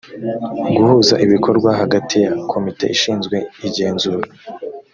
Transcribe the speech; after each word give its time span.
guhuza 0.77 1.15
ibikorwa 1.25 1.69
hagati 1.81 2.15
ya 2.25 2.31
komite 2.51 2.85
ishinzwe 2.95 3.37
igenzura 3.67 4.27